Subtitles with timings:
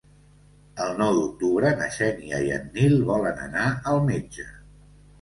[0.85, 4.53] El nou d'octubre na Xènia i en Nil volen anar al metge.